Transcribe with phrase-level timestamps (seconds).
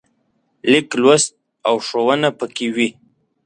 [0.71, 1.31] لیک لوست
[1.67, 2.89] او ښوونه پکې وي.